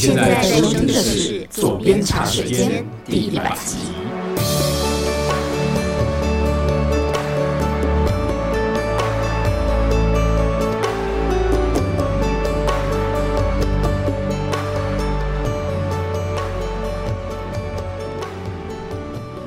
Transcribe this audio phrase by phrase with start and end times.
[0.00, 3.76] 现在收听的是《左边茶水间》第一百集。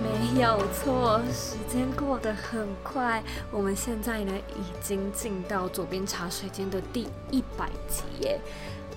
[0.04, 8.40] 没有错，时间过得很快，我们现在呢已经进到《左边茶水间》的第一百集耶。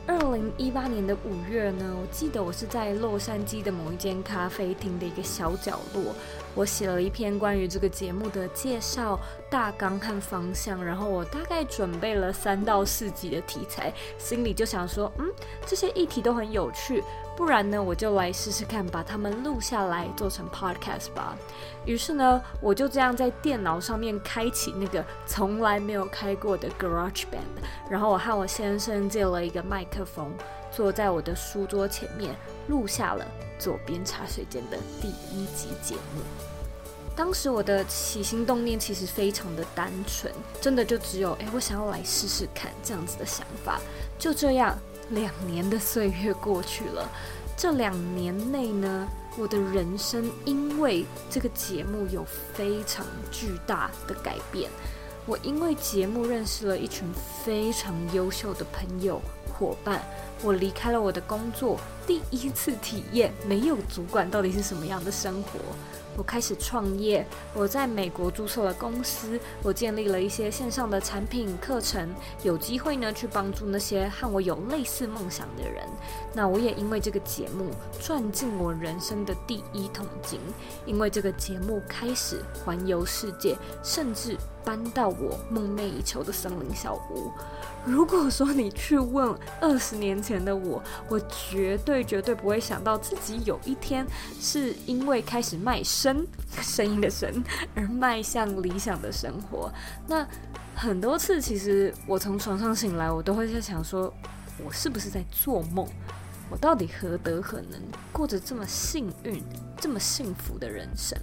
[0.08, 6.14] 二零一八年的五月呢，我记得我是在洛杉矶的某一间咖啡厅的一个小角落，
[6.54, 9.18] 我写了一篇关于这个节目的介绍
[9.50, 15.26] 大纲和方向，然后我大概准备了三到四集的题材，心里就想说，嗯，
[15.66, 17.02] 这些议题都很有趣。
[17.36, 21.36] 不然呢，我就来试试看，把它们录下来做成 podcast 吧。
[21.84, 30.32] 于是呢，我就这样在电脑上面开启那个从来没有开过的 GarageBand，然后我和我先生借了一个麦克风，
[30.72, 32.34] 坐在我的书桌前面，
[32.68, 33.24] 录下了
[33.62, 36.22] 《左边茶水间》的第一集节目。
[37.14, 43.78] 当时我的起心动念其实非常的单纯，真的就只有哎，我想要来试试看这样子的想法。
[44.18, 44.74] 就这样。
[45.10, 47.08] 两年的岁月过去了，
[47.56, 54.70] 这两年内呢，我的人生因为这个节目有非常巨大的改变。
[55.24, 57.04] 我因为节目认识了一群
[57.44, 59.20] 非常优秀的朋友
[59.52, 60.00] 伙伴，
[60.42, 65.58] 我离开了我的工作，第一次体验没有主管到底是什么样的生活。
[66.16, 72.08] 我开始创业，我在美国注册了公司，我建立了一些线上的产品课程，
[72.42, 75.84] 有机会呢去帮助那些和我有类似梦想的人。
[76.32, 80.40] 那我也因为这个节目赚进我人生的第一桶金，
[80.86, 87.30] 因为这个节目开始环游世界，甚至搬到我梦寐以求的森林小屋。
[87.84, 94.04] 如果说你去问二十年前的我，我绝对绝对不会想到自己有一天
[94.40, 96.26] 是因为开始卖声，
[96.62, 97.42] 声音的声
[97.74, 99.72] 而迈向理想的生活。
[100.06, 100.24] 那
[100.74, 104.12] 很多次，其实我从床上醒来，我都会在想说，
[104.64, 105.84] 我是不是在做梦？
[106.48, 107.80] 我到底何德何能，
[108.12, 109.42] 过着这么幸运、
[109.80, 111.18] 这么幸福的人生？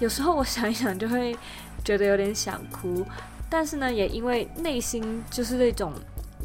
[0.00, 1.36] 有时候我想一想，就会
[1.84, 3.04] 觉得有点想哭。
[3.50, 5.92] 但是呢，也因为内心就是那种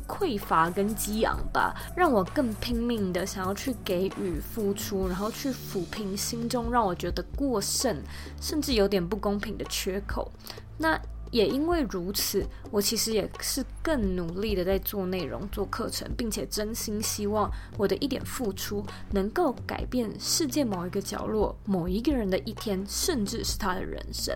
[0.08, 8.02] 匮乏跟激昂吧，让我更拼命的想要去给予付出，然后去抚平心中让我觉得过剩，
[8.42, 10.32] 甚至有点不公平的缺口。
[10.78, 24.34] 那也因为如此，我其实也是更努力的在做内容、做课程，并且真心希望我的一点付出能够改变世界某一个角落、某一个人的一天，甚至是他的人生。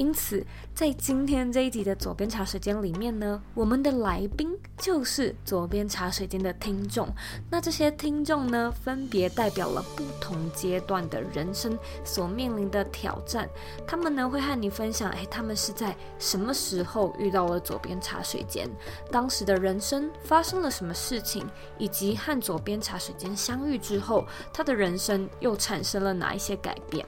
[0.00, 0.42] 因此，
[0.74, 7.06] 在今天这一集的左边茶水间里面呢，我们的来宾就是左边茶水间的听众。
[7.50, 13.46] 那这些听众呢，分别代表了不同阶段的人生所面临的挑战。
[13.86, 18.66] 他们呢，会和你分享，哎，他们是在什么时候遇到了左边茶水间，
[19.12, 21.46] 当时的人生发生了什么事情，
[21.76, 27.04] 以及和左边茶水间相遇之后，他的人生又产生了哪一些改变。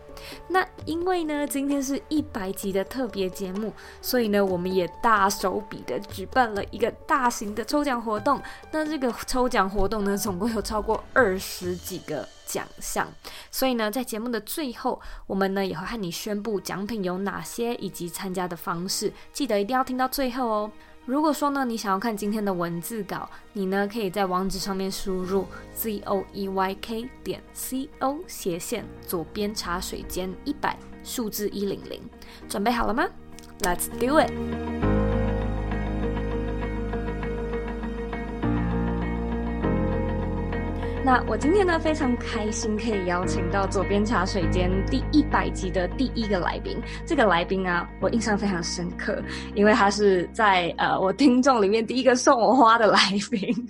[0.46, 2.81] 那因为呢，今天是一百集的。
[2.84, 8.40] 特别节目，所以呢，我们也大手笔的举办了一个大型的抽奖活动。
[8.70, 13.06] 那这个抽奖活动呢，总共有超过二十几个奖项。
[13.50, 19.12] 所以呢，在节目的最后，我们呢也会和你宣布奖品有哪些以及参加的方式。
[19.32, 20.70] 记得一定要听到最后哦。
[21.04, 25.44] 如果说呢，你想要看今天的文字稿，你呢可以在网址上面输入
[25.74, 30.78] z o e y k 点 c o 斜线左边茶水间一百。
[31.04, 32.00] 数字一零零，
[32.48, 33.04] 准备好了吗
[33.60, 34.32] ？Let's do it！
[41.04, 46.80] 那我今天呢，非常开心可以邀请到左边茶水间第一百集的第一个来宾。
[47.04, 49.20] 这个来宾啊，我印象非常深刻，
[49.56, 53.00] 因为他是在呃我听众里面第一个送我花的来
[53.32, 53.68] 宾。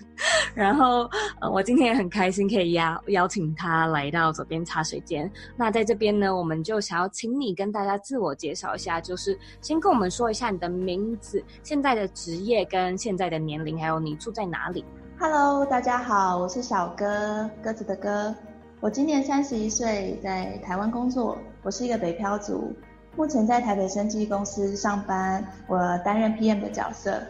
[0.55, 1.09] 然后
[1.41, 5.31] 呃，我今天也很开心可以邀邀请他来到左边茶水间。
[5.57, 14.85] 那在这边呢，我们就想要请你跟大家自我介绍一下，就是先跟我们说一下你的名字、现在的职业跟现在的年龄，还有你住在哪里。
[15.19, 18.35] Hello，大家好，我是小哥，鸽子的哥。
[18.81, 21.39] 我今年三十一岁，在台湾工作。
[21.63, 22.75] 我是一个北漂族，
[23.17, 27.23] 目前在台北生技公司上班，我担任 PM 的角色。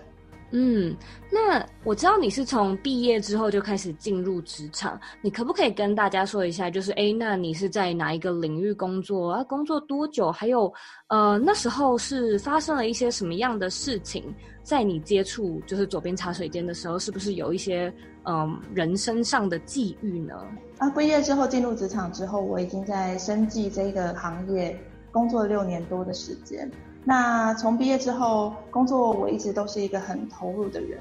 [0.54, 0.94] 嗯，
[1.30, 9.44] 那我知道你是从毕业之后就开始进入职场，你可不可以跟大家说一下，就是诶，那你是在哪一个领域工作啊？
[9.44, 10.30] 工作多久？
[10.30, 10.72] 还有，
[11.08, 14.22] 呃，那时候是发生了一些什么样的事情，
[14.62, 17.92] 在你接触就是左边茶水间的时候，是不是有一些
[18.24, 20.34] 嗯人生上的际遇呢？
[20.76, 24.78] 啊，毕业之后进入职场之后，我已经在生计这个行业
[25.10, 26.70] 工作六年多的时间。
[27.04, 31.00] 那从毕业之后工作，我一直都是一个很投入的人。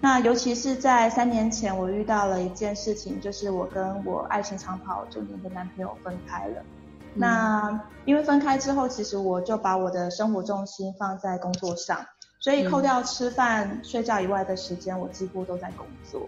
[0.00, 6.62] 那尤其是在三年前，我遇到了一件事情，就是我跟我爱情长跑九年的男朋友分开了。
[7.14, 11.98] 嗯、那因为分开之后，其实我就把我的生活重心放在工作上。
[12.38, 16.22] 所以扣掉吃饭、嗯、睡觉以外的时间，我几乎都在工作。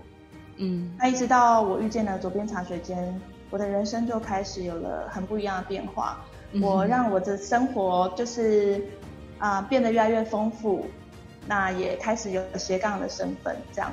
[0.58, 3.18] 嗯，那一直到我遇见了左边茶水间，
[3.48, 6.20] 我的人生就开始有了很不一样的变化。
[6.52, 8.82] 嗯、我让我的生活就是
[9.38, 10.86] 啊、呃、变得越来越丰富，
[11.46, 13.92] 那也开始有斜杠的身份这样。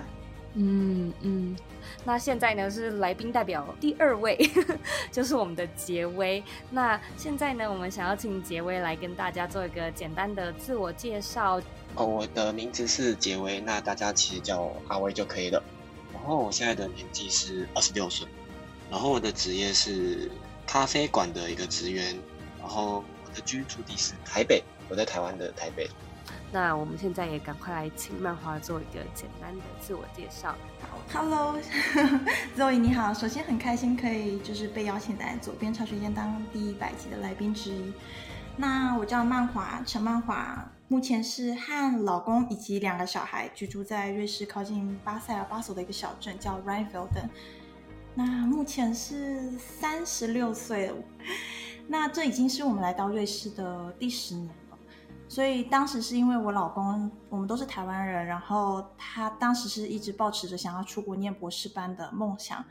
[0.56, 1.56] 嗯嗯，
[2.04, 4.36] 那现在呢是来宾代表第二位，
[5.12, 6.44] 就是我们的杰威。
[6.72, 11.62] 那现在呢，我们想要请杰威来跟大家做一个简单的自我介绍。
[11.96, 15.62] 哦，我的名字是杰威，那大家其实叫我阿威就可以了。
[16.12, 18.28] 然后我现在的年纪是二十六岁，
[18.90, 20.32] 然后我的职业是
[20.66, 22.18] 咖啡馆的一个职员，然
[22.70, 25.90] 后我的居住地是台北，我在台湾的台北。
[26.52, 30.56] 那我们现在也赶快来请曼华做一个简单的自我介绍。
[30.82, 37.94] 好，Hello，Zoe 你好，首先很开心可以就是被邀请来左边茶水间当第一百集的来宾之一。
[38.58, 40.72] 那我叫曼华，陈曼华。
[40.88, 47.30] 目前是和老公以及两个小孩居住在瑞士靠近巴塞尔巴索的一个小镇，叫 Rheinfelden。
[48.16, 50.96] 那目前是三十六岁了，
[51.92, 54.78] 那这已经是我们来到瑞士的第十年了。
[55.28, 62.64] 所以当时是因为我老公，我们都是台湾人，然后他当时是一直抱持着想要出国念博士班的梦想。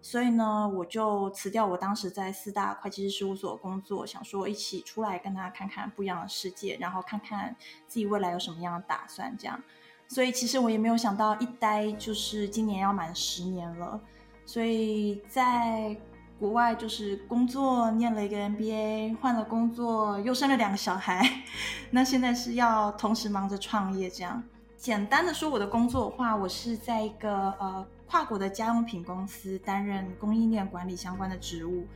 [0.00, 7.56] 所以呢，我就辞掉我当时在四大会计师事务所工作，想说一起出来跟他看看不一样的世界，然后看看
[7.86, 9.34] 自己未来有什么样的打算。
[9.36, 9.60] 这样，
[10.06, 14.00] 所以其实我也没有想到一待就是今年要满十年了。
[14.46, 15.94] 所以在
[16.38, 21.42] 国外就是工作，念了一个 MBA，换了工作，又生了两个小孩。
[21.90, 24.08] 那现在是要同时忙着创业。
[24.08, 24.42] 这样，
[24.76, 27.86] 简单的说我的工作的话，我是在一个呃。
[28.10, 31.86] 跨国的家用品公司担任供应链管理相关的职务，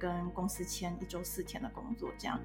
[0.00, 2.36] 跟公司签一周四天的工作，这样。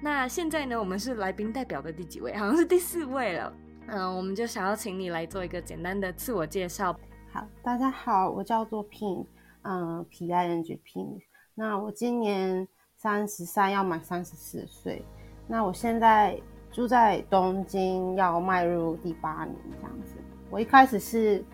[0.00, 2.36] 那现在呢，我们是来宾代表的第几位？
[2.36, 3.54] 好像是第四位了。
[3.86, 6.92] 嗯、呃，我们就想要请你来做一个简单的自我介绍。
[7.32, 9.24] 好，大家好，我叫做 Pin，
[9.66, 11.18] 嗯，P I N G Pin。
[11.54, 12.66] 那我今年
[12.96, 15.04] 三十三，要满三十四岁。
[15.46, 16.40] 那我现在
[16.70, 20.14] 住在东京，要迈入第八年这样子。
[20.50, 21.44] 我一开始是。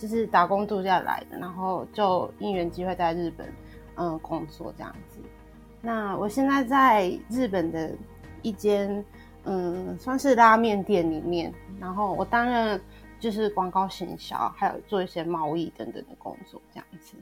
[0.00, 3.52] 就是打工度假来的，然后就因缘机会在日本，
[3.96, 5.18] 嗯，工作这样子。
[5.82, 7.92] 那我现在在日本的
[8.40, 9.04] 一间，
[9.42, 12.80] 嗯，算是拉面店里面，然后我担任
[13.18, 17.16] 就是广告行销，还有做一些贸易等等的工作这样子。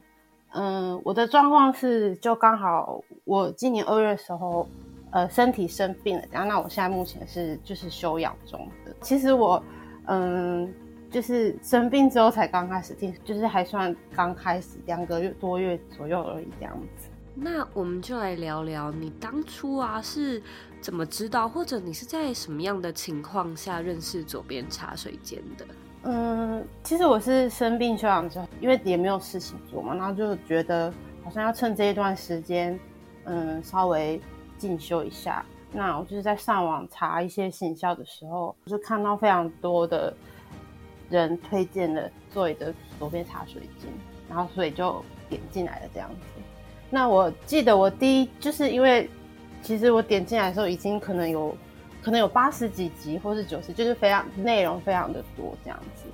[0.57, 4.69] 嗯，我的状况是，就刚好我今年二月的时候，
[5.11, 8.95] 呃，身体生病了，然后那我现在目前是就是休养中的。
[9.01, 9.63] 其实我，
[10.07, 10.73] 嗯。
[11.09, 17.09] 就是生病之后才刚开始听，就是还算刚开始两个月多月左右而已这样子。
[17.33, 20.43] 那我们就来聊聊你当初啊是
[20.81, 25.65] 怎么知道，或者你是在什么样的情况下认识左边茶水间的？
[26.07, 30.93] 嗯，其实我是生病休养之后，因为也没有事情做嘛，然后就觉得
[31.23, 32.79] 好像要趁这一段时间，
[33.25, 34.21] 嗯，稍微
[34.57, 35.45] 进修一下。
[35.73, 40.15] 那我就是在上网查一些行销的时候，就看到非常多的。
[41.09, 43.89] 人推荐的座椅的左边茶水间，
[44.29, 46.43] 然后所以就点进来了这样子。
[46.91, 49.09] 那我记得我第一就是因为，
[49.63, 51.57] 其实我点进来的时候已经可能有，
[52.03, 56.06] 可能有八十几集或是九十，就是非常内容非常的多这样子。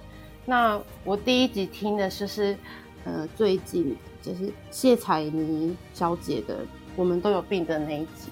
[0.45, 2.57] 那我第一集听的就是，
[3.05, 6.57] 呃，最近就是谢彩妮小姐的
[6.97, 8.31] 《我们都有病》的那一集。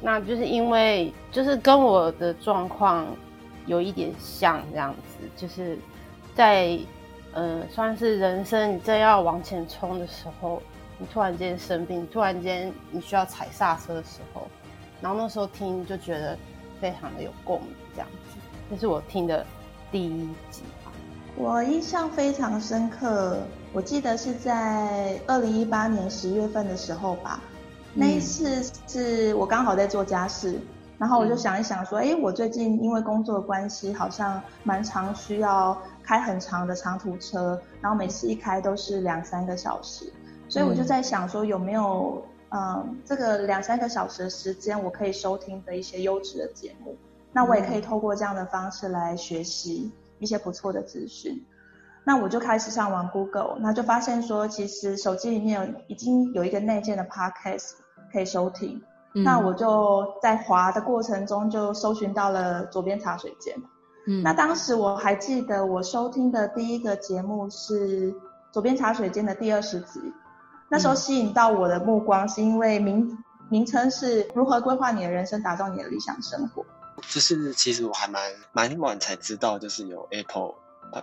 [0.00, 3.06] 那就是因为就是跟我的状况。
[3.66, 5.78] 有一点像这样子，就是
[6.34, 6.78] 在
[7.34, 10.62] 呃，算是人生你正要往前冲的时候，
[10.96, 14.48] 你突然间生病，突然间你需要踩刹车的时候，
[15.02, 16.34] 然后那时候听就觉得
[16.80, 18.38] 非常的有共鸣，这样子。
[18.70, 19.44] 这是我听的
[19.92, 20.62] 第一集。
[21.40, 23.38] 我印象非常深刻，
[23.72, 27.40] 我记得是在二零一八年十月份的时候吧，
[27.94, 30.60] 那一次是我刚好在做家事。
[30.98, 40.12] 然后我就想一想说，哎，我最近因为工作的关系，好像蛮常需要开很长的长途车，然后每次一开都是两三个小时，
[40.48, 46.96] 所以我就在想说，有没有嗯这个两三个小时的时间，我可以收听的一些优质的节目。
[47.32, 51.44] 那我也可以透过这样的方式来学习一些不错的资讯。
[52.04, 57.72] 那我就开始上网 Google，那就发现说，其实手机里面有已经有一个内建的 Podcast
[58.12, 58.82] 可以收听。
[59.14, 63.54] 嗯、那我就在滑的过程中就搜寻到了左边茶水间。
[64.06, 68.14] 嗯，那当时我还记得我收听的第一个节目是
[68.52, 70.00] 左边茶水间的第二十集。
[70.70, 73.18] 那时候吸引到我的目光是因为名
[73.50, 76.64] 名称是如何规划你的人生，打造你的理想生活。
[77.08, 80.54] 就是其实我还蛮蛮晚才知道，就是有 Apple。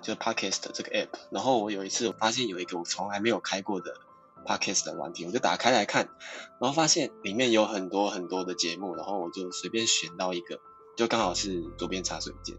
[0.01, 3.93] 就是 Podcast 这个 app，然后我有一次我发现有一个我从来没有开过的
[4.43, 6.09] Podcast 的软体，我就打开来看，
[6.59, 10.59] 然后发现里面有很多很多的节目，然后我就随便选到一个，
[10.97, 12.57] 就刚好是左边茶水间。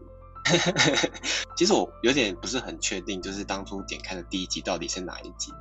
[1.57, 5.51] 其实我有点不是很确定，就是当初点开的第一集到底是哪一集，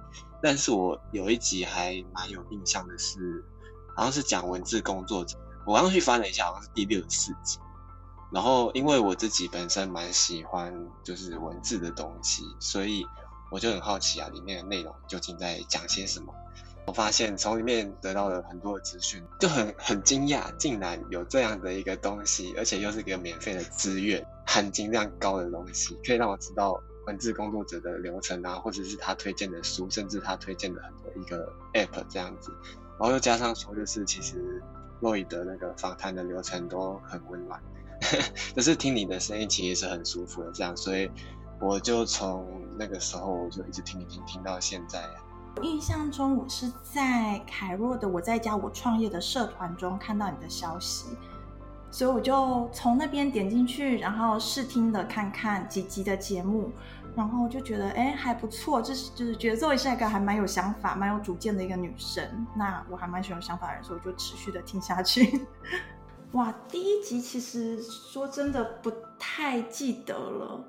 [0.40, 3.44] 但是我有一集还蛮有印象的是，
[3.96, 7.58] 好像是讲文字工作者，我刚刚去翻了一下，好像是第六十四集。
[8.32, 13.06] 然后，因为我自己本身蛮喜欢就是文字的东西，所以
[13.50, 16.34] 我就很好奇啊，里面的内容究竟在讲些什么？
[16.86, 32.52] 我发现从里面得到了很多的资讯，就很很惊讶，竟然有这样的一个东西，而且又是一个免费的资源，含金量高的东西，可以让我知道文字工作者的流程啊，或者是他推荐的书，甚至他推荐的很多一个 app 这样子。
[32.98, 34.62] 然后又加上说，就是其实
[35.00, 37.60] 洛伊德那个访谈的流程都很温暖。
[38.54, 41.10] 可是听你的声音其实是很舒服的，这样，所以
[41.60, 42.46] 我就从
[42.78, 45.02] 那个时候我就一直听你听听到现在。
[45.62, 51.06] 印象中我是在凯若的我在家我创业的社团中看到你的消息，
[51.90, 56.70] 所以我就从那边点进去，然后试听的看看几集的节目，
[57.14, 65.40] 然后就觉得哎还不错，就是就是觉得作为是一个还蛮有想法、蛮有主见的一个女生，那我还蛮喜欢有想法的人，所以我就持续的听下去。
[66.32, 70.62] 哇，第一集其实说真的不太记得了，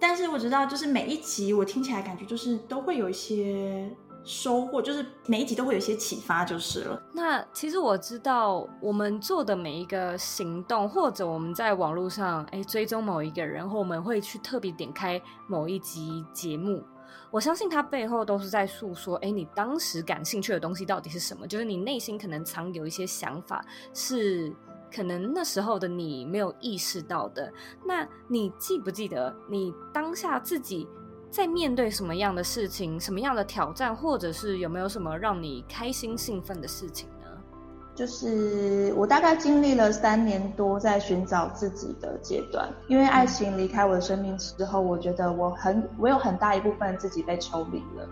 [0.00, 3.88] 但是我知道，就是每一集我听起来感觉就是都会有一些
[4.24, 7.00] 收获，就是每一集都会有一些启发，就是了。
[7.12, 16.82] 那其实我知道，我们做的每一个行动，或者我们在网络上哎追踪某一个人，或我们会去特别点开某一集节目，
[17.30, 21.46] 我相信它背后都是在诉说，哎，你当时感兴趣的东西到底是什么？
[21.46, 24.52] 就是你内心可能藏有一些想法是。
[24.94, 27.52] 可能那时候的你没有意识到的，
[27.84, 30.86] 那你记不记得你当下自己
[31.30, 37.26] 在面对什么样的事情、什么样的挑战，或者是有没有什么让你开心兴奋的事情呢？
[37.94, 48.08] 就是我大概经历了三年多在寻找自己的阶段，因为爱情离开我的生命之后，我觉得我很我有很大一部分自己被抽离了。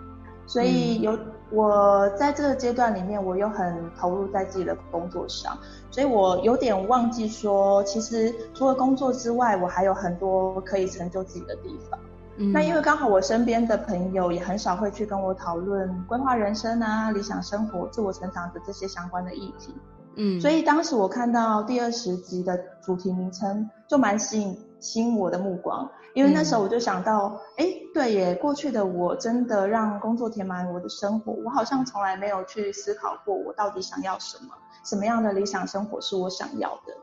[0.52, 1.18] 所以有
[1.50, 5.56] 我在这个阶段里面，我又很投入在自己的工作上，
[5.90, 11.98] 所以我有点忘记说，其实除了工作之外，我还有很多可以成就自己的地方。
[12.36, 19.74] 嗯，那因为刚好我身边的朋友也很少会去跟我讨论规划人生啊、理想生活、自我成长的这些相关的议题。
[20.16, 25.90] 嗯，所以当时我看到第二十集的主题名称，就蛮吸引吸引我的目光。
[26.14, 34.54] 因为那时候我就想到，哎、嗯，对耶，过去的我真的让工作填满我的生活，我好像从来没有去思考过我到底想要什么，
[34.84, 36.96] 什么样的理想生活是我想要的。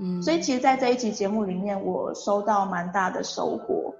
[0.00, 3.94] 嗯，所以其实，在这一集节目里面，我收到蛮大的收获。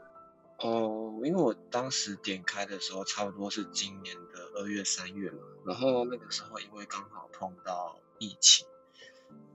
[0.60, 8.66] 哦，因为我当时点开的时候，差不多是今年的二月、三月嘛，然后那个时候因为刚好碰到疫情。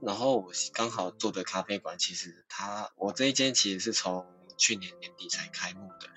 [0.01, 4.25] 然后我刚好做的咖啡馆，其实它我这一间其实是从
[4.57, 6.07] 去年年底才开幕的，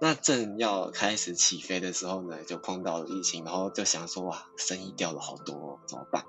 [0.00, 6.24] 那正要开始起飞的时候呢，就碰到了疫情，然后就想说哇，生意掉了好多，怎么办？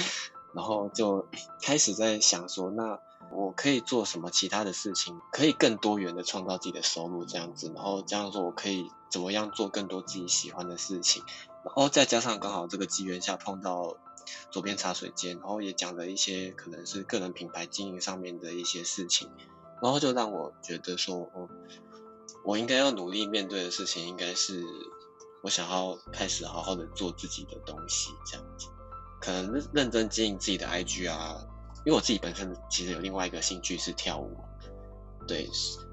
[0.54, 1.28] 然后就
[1.62, 2.98] 开始在想说，那
[3.30, 11.22] 我可以做什么其他的事情，可以更多元的创造自己的收入这样子，然后这样说我可以怎么样做更多自己喜欢的事情，
[11.64, 13.98] 然后再加上刚好这个机缘下碰到
[14.50, 19.30] 左边茶水间，然后也讲了一些可能是个人品牌经营上面的一些事情。
[19.80, 21.48] 然后就让我觉得说，我
[22.44, 24.64] 我应该要努力面对的事情，应该是
[25.42, 28.68] 我想要开始好好的做自己的东西，这样子，
[29.20, 31.38] 可能认认真经营自己的 IG 啊，
[31.84, 34.36] 因为我自己本身其实有另外一个兴趣是跳舞，
[35.26, 35.48] 对，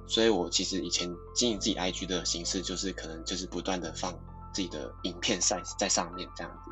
[0.08, 4.14] 所以我其实以前经营自己 IG 的形式，就是可能就是不断的放
[4.52, 6.72] 自己的影片在在上面这样子。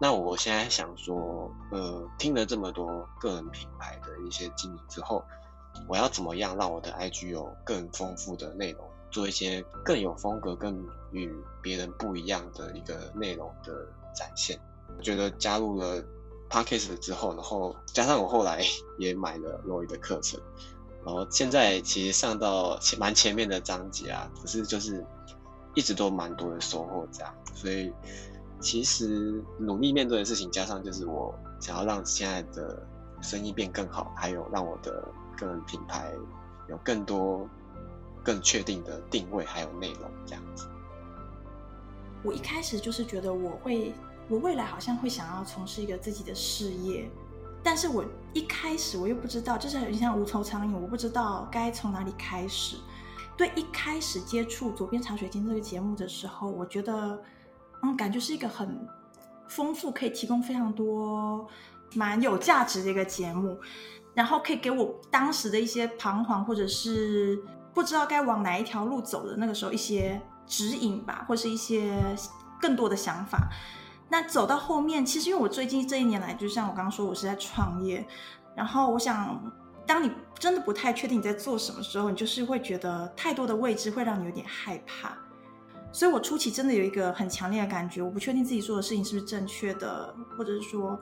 [0.00, 5.24] 那我现在想说，呃，听了这么多个人品牌的一些经营之后。
[5.88, 14.58] 我要怎么样让我的 IG 有更丰富的内容，做一些更有风格、更与别人不一样的一个内容的展现？
[14.96, 16.02] 我觉得加入了
[16.48, 18.62] Podcast 之后，然后加上我后来
[18.98, 20.40] 也买了 Roy 的课程，
[21.04, 25.04] 然后现在其实上到前蛮前面的章节啊，可是就是
[25.74, 27.92] 一直都蛮多的收获这样，所以
[28.60, 32.82] 其实努力面对的事情，加上就是我想要让现在的
[33.22, 35.06] 生意变更好，还有让我的
[35.46, 36.12] 个品牌
[36.68, 37.48] 有更多
[38.22, 40.68] 更确定的定位还有内容这样子。
[42.22, 43.94] 我一开始就是觉得我会，
[44.28, 47.10] 我未来好像会想要从事一个自己的事业。
[47.62, 52.76] 但是我一开始我又不知道，就是很像无头苍蝇，我不知道该从哪里开始。
[53.36, 57.22] 对，一开始接触左边茶水间这个节目的时候，我觉得，
[57.82, 58.86] 嗯，感觉是一个很
[59.48, 61.46] 丰富，可以提供非常多
[61.94, 63.58] 蛮有价值的一个节目，
[64.14, 71.96] 然后可以给我当时的一些彷徨，或者是不知道该往哪一条路走的那个时候一些指引吧，或是一些
[72.60, 73.48] 更多的想法。
[74.08, 78.04] 那走到后面，其实因为我最近这一年来，就像我刚刚说，我是在创业。
[78.56, 79.40] 然后我想，
[79.86, 85.16] 当你真的不太确定你在做什么时候，你就是会觉得太多的未知会让你有点害怕。
[85.92, 90.98] 所以我初期真的有一个很强烈的感觉，我不确定自己做的事情是不是正确的，或者是说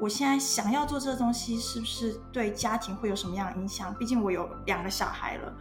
[0.00, 3.94] 我现在想要做这个东西是不是对家庭会有什么样的影响？
[3.94, 5.52] 毕竟我有两个小孩了，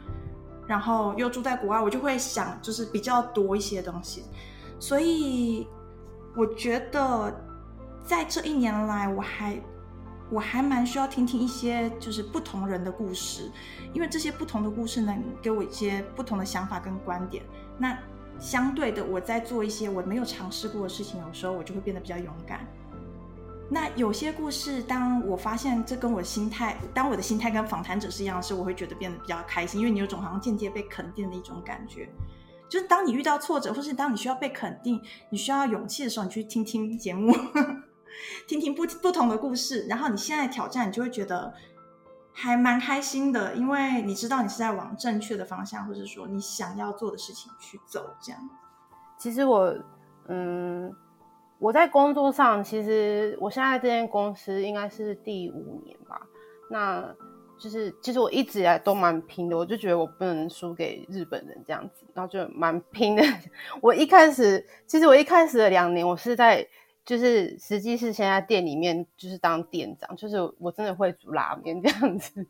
[0.65, 4.23] 然后又住在国外，我就会想就是比较多一些东西，
[4.79, 5.67] 所以。
[6.35, 7.33] 我觉得，
[8.05, 9.59] 在这一年来，我还
[10.29, 13.51] 我还蛮需要听听一些就是不同人的故事，
[13.93, 17.43] 因为这些不同的故事能给我一些不同的想法跟观点。
[17.79, 17.97] 那
[18.37, 22.65] 相对的，我在做一些我没有尝试过的事情，有时候我就会变得比较勇敢。
[23.71, 32.09] 那有些故事，当我发现这跟我的心态，当我的心态跟访谈者是一样的时候，我会觉得变得比较开心，因为你有种好像间接被肯定的一种感觉。
[32.67, 37.31] 就是当你遇到挫折，或是当你需要被肯定、你需要勇气的时候，你去听听节目，
[38.47, 41.53] 听听不不同的故事，然后你现在挑战，你就会觉得
[42.31, 48.15] 还蛮开心的，因为你知道你是在往正确的方向，或者说你想要做的事情去走。
[48.21, 48.49] 这样，
[49.17, 49.75] 其实我，
[50.27, 50.91] 嗯，
[51.59, 56.27] 我在工作上，其实我现在这间公司应该是第五年吧，
[56.69, 57.15] 那。
[57.61, 63.23] 就是其实我一直以来都蛮拼的，我就觉得我不能输给日本人这样子，然后就蛮拼的。
[63.83, 66.65] 我一开始，其实我一开始的两年，我是在
[67.03, 72.47] 就是实际是先在店里面就是当店长，就是我真的会煮拉面这样子。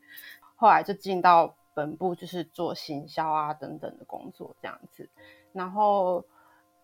[0.56, 5.10] 后来就进到本部，就是做行销啊等等的工作这样子。
[5.54, 6.24] 然后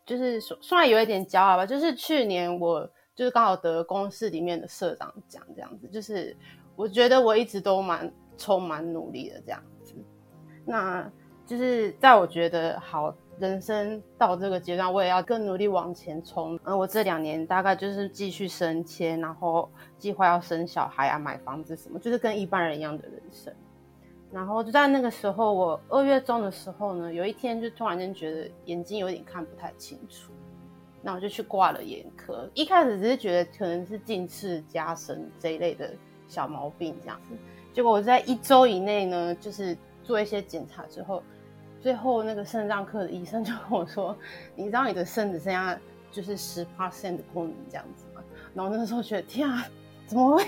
[0.06, 6.36] 就是算有一点骄傲吧，就是去年我就是刚好得公司里面的社长奖这样子，就是。
[6.78, 9.96] 我觉得我一直都蛮充满努力的这样子，
[10.66, 11.10] 那
[11.46, 16.60] 就是在我觉得好人生到这个阶段，我也要更努力往前冲。
[16.66, 23.54] 嗯，我这两年大概就是继续升迁，然后计划要生小孩啊、买房子什么，就是跟一般人一样的人生。
[24.32, 30.32] 然后就在那个时候，我二月中的时候呢，有一天就突然间觉得眼睛有点看不太清楚，
[31.02, 32.50] 那我就去挂了眼科。
[32.54, 35.92] 一开始只是觉得可能是近视加深这一类的。
[36.28, 37.36] 小毛病这样子，
[37.72, 41.22] 结果我在一周以内呢，就是做一些检查之后，
[41.80, 44.18] 最后那个肾脏科的医生 就跟我说
[44.58, 45.80] ：“你知道你的肾只剩下
[46.12, 48.24] 就是十 percent 的功能这样子吗？”
[48.56, 49.68] 然后那个时候觉得天啊，
[50.08, 50.44] 怎么会？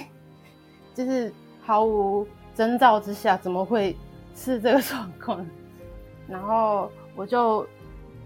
[0.96, 3.96] 就是毫无征兆之下，怎么会
[4.36, 5.46] 是这个状况？
[6.28, 7.68] 然后我就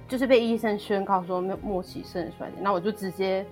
[0.07, 3.45] 就是被医生宣告说没有末期肾衰竭，那我就直接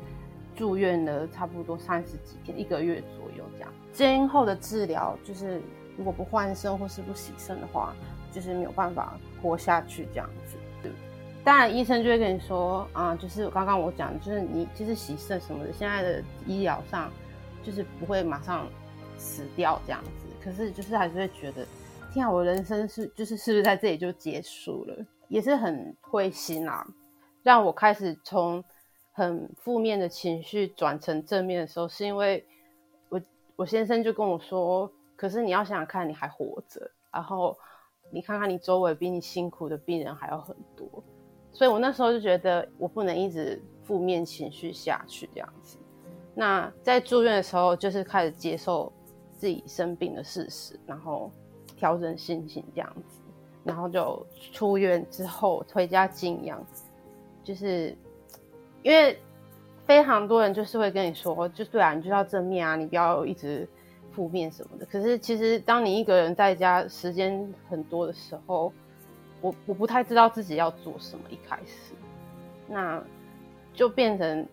[0.55, 3.69] 住院了，差不多三十几天，一个月左右这样。
[3.91, 5.61] 今后的治疗就是，
[5.97, 7.93] 如果不换肾或是不洗肾的话，
[8.31, 10.55] 就是没有办法活下去这样子。
[11.41, 17.09] 当然医生就会跟你说啊，就是刚刚我讲，就是你其实洗肾什么的，现在的医疗上
[17.63, 18.67] 就是不会马上
[19.17, 20.28] 死掉这样子。
[20.43, 21.65] 可是就是还是会觉得，
[22.13, 25.05] 天啊，我人生是就是是不是在这里就结束了？
[25.27, 26.85] 也是很灰心啊，
[27.43, 28.63] 让我开始从
[29.11, 32.45] 很负面的情绪转成正面的时候，是因为。
[33.09, 33.21] 我
[33.57, 37.57] 我先生就跟我说：“可是你要想想看，你还活着，然后
[38.11, 40.87] 你看看你周围比你辛苦的病人还有很多，
[41.51, 45.77] 所以我那时候就觉得我不能一直负面情绪下去这样子。
[46.35, 48.93] 那在住院的时候，就是开始接受
[49.39, 51.31] 自己生病的事实，然后
[51.75, 53.21] 调整心情这样子，
[53.63, 56.63] 然后就出院之后回家静养，
[57.43, 57.97] 就是
[58.83, 59.17] 因为。”
[59.89, 63.67] 非常多人就是会跟你说，就对啊，你就要正面啊，你不要一直
[64.11, 64.85] 负面什么的。
[64.85, 68.71] 可是其实当你一个人在家时间很多的时候，
[69.41, 71.25] 我我不太知道自己要做什么。
[71.31, 71.95] 一开始，
[72.67, 73.03] 那
[73.73, 74.47] 就变成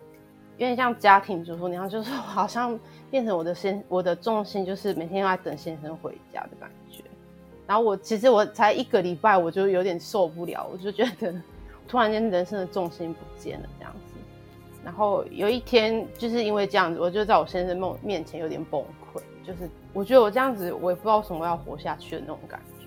[0.58, 2.78] 有点像家庭主妇那样，就是好像
[3.10, 7.04] 变成我的先我的重心就是每天要等先生回家的感觉。
[7.66, 11.34] 然后我其实我才一个礼拜，我就有点受不了，我就觉得
[11.86, 14.14] 突然间人生的重心不见了这样子。
[14.82, 22.86] 然后有一天就是因为这样子，我就在我先生梦面前有点崩溃，就是我觉得我这样子，我也不知道什么要活下去的那种感觉。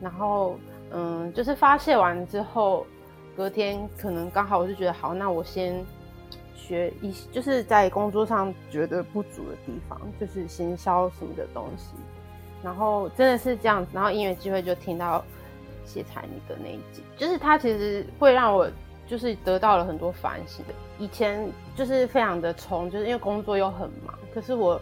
[0.00, 0.56] 然后
[0.90, 2.84] 嗯，就是发泄完之后，
[3.36, 5.86] 隔天可能刚好我就觉得好，那我先。
[6.66, 11.94] 学一就是在工作上觉得不足的地方，就是行销什么的东西，
[12.62, 15.22] 然后真的是这样子，然后因缘机会就听到
[15.84, 18.70] 谢彩妮的那一集，就是他其实会让我
[19.06, 20.74] 就是得到了很多反省的。
[20.98, 21.46] 以前
[21.76, 24.80] 就是非常的冲，就是因为工作又很忙，可是我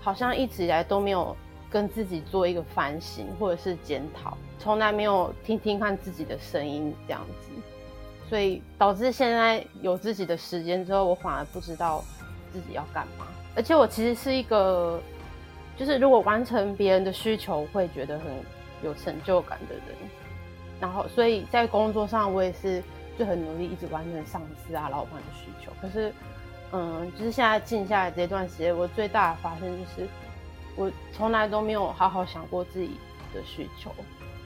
[0.00, 1.36] 好像一直以来都没有
[1.68, 7.50] 跟自己做一个反省或者是检讨，从来没有听听看自己的声音这样子。
[8.28, 12.04] 所以导致现在有自己的时间之后，我反而不知道
[12.52, 13.26] 自己要干嘛。
[13.56, 15.00] 而且我其实是一个，
[15.76, 18.26] 就是如果完成别人的需求，会觉得很
[18.82, 19.84] 有成就感的人。
[20.78, 22.82] 然后，所以在工作上，我也是
[23.18, 25.72] 就很努力，一直完成上司啊、老板的需求。
[25.80, 26.12] 可是，
[26.72, 30.08] 嗯，就是现在静下来这段时间，我最大的发现就是，
[30.76, 32.90] 我从来都没有好好想过自己
[33.32, 33.90] 的需求。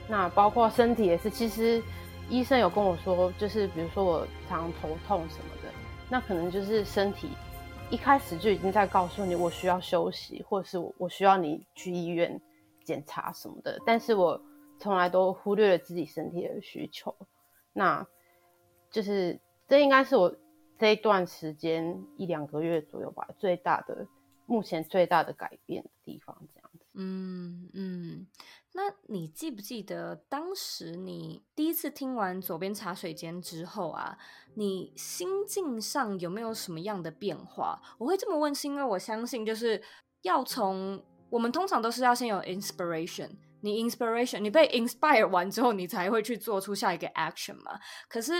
[0.07, 1.83] 那包括身体也是，其实。
[2.29, 5.71] 医生有跟我说，就是比如说我常常头痛什么的，
[6.09, 7.29] 那可能就是身体
[7.91, 12.41] 一开始就已经在告诉你我需要休息，或者是我我需要你去医院
[12.83, 13.77] 检查什么的。
[13.85, 14.41] 但是我
[14.79, 17.15] 从来都忽略了自己身体的需求。
[17.71, 18.05] 那
[18.89, 20.35] 就是这应该是我
[20.79, 24.07] 这一段时间一两个月左右吧，最大的
[24.45, 26.85] 目前最大的改变的地方，这样子。
[26.93, 28.27] 嗯嗯。
[28.75, 34.17] 那你记不记得当时你第一次听完左边茶水间之后啊，
[34.55, 37.79] 你心境上有没有什么样的变化？
[37.99, 39.79] 我会这么问，是因为我相信就是
[40.23, 43.29] 要从我们通常都是要先有 inspiration，
[43.61, 47.79] 你 inspiration，你被 inspire 完之后，你才会去做出下一个 action 嘛。
[48.09, 48.33] 可是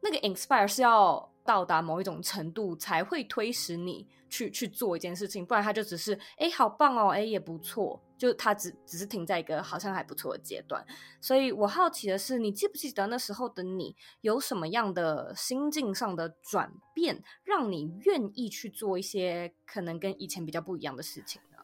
[0.00, 8.02] 那个 inspire 是要到达某一种程度才会推使你去去做一件事情，不然它就只是哎，好棒哦，哎，也不错。
[8.20, 10.84] 就他只只是停在一个好像还不错的阶段，
[11.22, 21.56] 所以我好奇的是，你记不记得那时候的你有什么样的心境上的转变，让你愿意去做一些可能跟以前比较不一样的事情呢？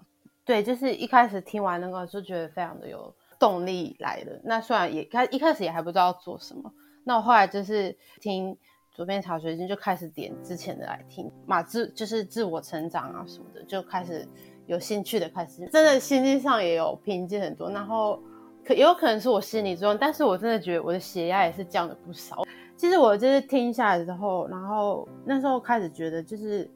[0.46, 4.40] 对，就是一开始听完那个就觉得非常的有动力来了。
[4.42, 6.72] 那虽然也开一开始也还不知道做什么，
[7.04, 8.56] 那我后来就是听
[8.92, 14.26] 左边茶水间就开始点之前的来听，嘛自就是自我成长啊什么的，就开始。
[14.66, 17.70] 有兴趣的开始，真的心境上也有平静很多。
[17.70, 18.20] 然后
[18.64, 22.44] 可也有可能是我心理作用，但是我真的觉得我的血压也是降了不少。
[22.76, 26.68] 其实我就是听下来之后，然后那时候开始觉得就是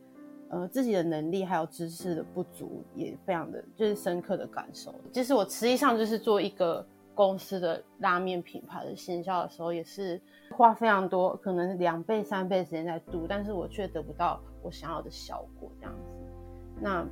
[0.48, 4.94] 呃自己的能力还有知识的不足，也非常的就是深刻的感受。
[5.12, 10.18] 其实我实际上就是做一个公司的拉面品牌的行销的时候，也是
[10.56, 16.10] 花非常多，可能两倍三倍时间在读，但是我却得不到我想要的效果这样子。
[16.80, 17.06] 那。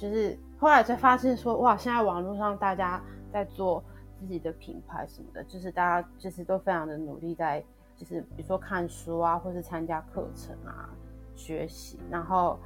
[0.00, 3.84] 就是后来才发现说，哇，现在网络上大家在做
[4.18, 7.62] 自己的品牌什么的，就是大家就是都非常的努力在，
[7.98, 10.88] 就是比如说看书啊，或是参加课程啊，
[11.36, 12.58] 学习，然后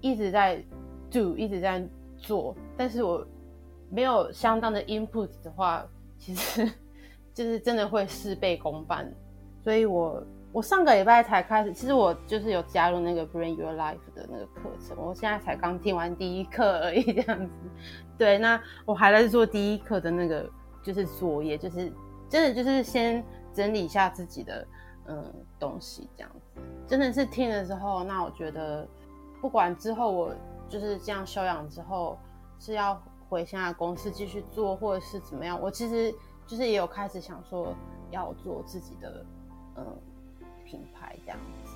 [0.00, 0.64] 一直在
[1.10, 3.22] do，一直在做，但是我
[3.90, 6.66] 没有相当的 input 的话，其实
[7.34, 9.12] 就是真的会事倍功半，
[9.62, 10.24] 所以我。
[10.58, 17.52] 我上个礼拜才开始，其实我就是有加入那个 Bring Your Life 的那个课程，我现在才刚听完第一课而已，这样子。
[18.18, 20.50] 对，那我还在做第一课的那个
[20.82, 21.92] 就是作业，就是
[22.28, 24.66] 真的就是先整理一下自己的
[25.06, 26.60] 嗯东西，这样子。
[26.88, 28.84] 真的是听了之后，那我觉得
[29.40, 30.34] 不管之后我
[30.68, 32.18] 就是这样休养之后
[32.58, 36.12] 是要回现在公司继续做，或者是怎么样，我其实
[36.48, 37.72] 就是也有开始想说
[38.10, 39.24] 要做自己的
[39.76, 39.86] 嗯。
[40.68, 41.72] 品牌这样子，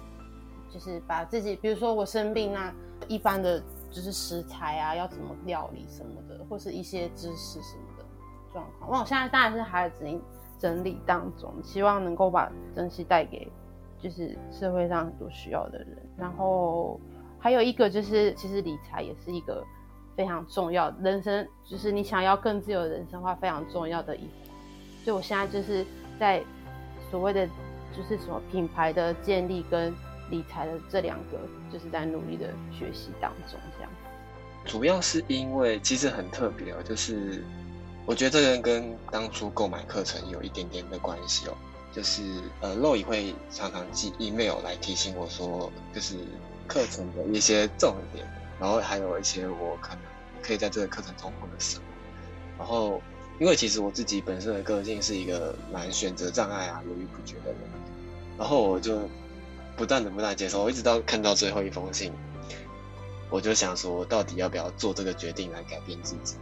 [0.71, 2.71] 就是把自己，比如说我生病那
[3.09, 3.59] 一般的
[3.91, 8.05] 就是食材啊，要怎么料理什么的，或是一些知识什么的
[8.53, 8.91] 状况。
[8.91, 10.23] 那我现在当然是还在整
[10.59, 13.51] 整理当中，希望能够把东西带给
[13.99, 15.97] 就是社会上很多需要的人。
[16.19, 17.01] 然后
[17.39, 19.65] 还有一个就是，其实理财也是一个
[20.15, 24.55] 非常重要人生，就是你想要更自由的人生化，非常重要的一环。
[25.03, 25.85] 所以我现在就是
[26.21, 26.45] 在
[27.11, 27.49] 所谓的。
[27.97, 29.95] 就是什么品牌的建立跟
[30.31, 31.39] 理财的这两个，
[31.73, 33.91] 就是在努力的学习当中，这样。
[34.65, 37.45] 主要是因为其实很特别哦，就是
[38.07, 41.57] 我觉得这个跟当初购买课程有一点点的关系哦。
[41.95, 42.23] 就是
[42.63, 46.17] 呃，肉也会常常寄 email 来提醒我说，就是
[46.67, 48.27] 课程的一些重点，
[48.59, 49.99] 然后还有一些我可能
[50.41, 51.85] 可以在这个课程中获得什么。
[52.59, 52.99] 然后
[53.39, 57.59] 因为其实我自己本身的个性是一个蛮选择障碍啊、犹豫不决的人，
[58.43, 59.09] 然后我就
[59.77, 62.13] 不断的不断接受，我一直到看到最后一封信，
[63.31, 66.35] 我就想说，到底要不要做这个决定来改变自己？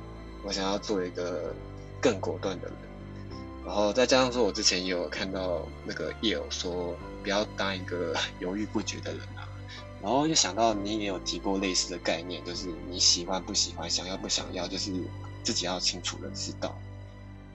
[0.43, 1.55] 我想要做一个
[2.01, 2.75] 更果断的人，
[3.67, 9.47] 然后再加上说，我之前也有看到那个叶友说，不要当一个犹豫不决的人啊。
[10.03, 14.91] 然后又想到你也有提过类似的概念，就是你喜欢不喜欢，想要不想要，就是
[15.43, 16.75] 自己要清楚的知道。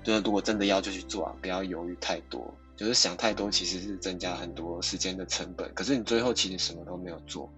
[0.03, 2.53] 就是如果真的要就去做啊，不要犹豫太多。
[2.75, 7.49] 就是想太多其实是增加很多时间的成本，可是你最后其实什么都没有做。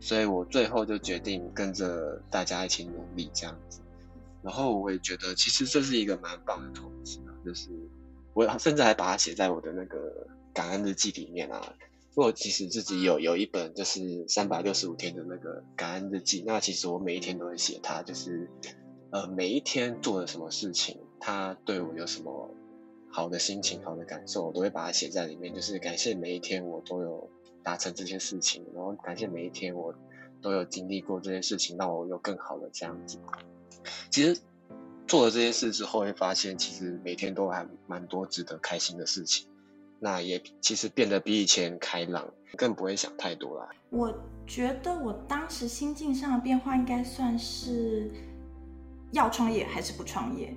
[0.00, 3.80] 所以我最后就决定跟着大家一起努力这样子。
[4.42, 7.68] 然后我也觉得其实这是一个蛮棒的投资啊，就是
[8.34, 11.74] 我甚至还把它写在我的那个感恩日记里面啊。
[12.14, 18.50] 我其实自己有有一本就是三百六十五天的那个感恩日记，那其实我每一天都会写它，就是
[19.10, 22.54] 呃每一天做了什么事情，它对我有什么
[23.12, 27.28] 好的心情、好的感受，我都会把它写在里面，就是感谢每一天我都有
[27.62, 29.94] 达成这些事情，然后感谢每一天我
[30.40, 33.18] 都有经历过这些事情，让我有更好的这样子。
[34.10, 34.40] 其实
[35.06, 39.46] 做了这些事之后，会发现其实每天都还蛮多值得开心的事情。
[40.00, 43.68] 那也其实变得比以前开朗，更不会想太多了。
[43.90, 44.12] 我
[44.46, 48.10] 觉得我当时心境上的变化，应该算是
[49.12, 50.56] 要创业还是不创业。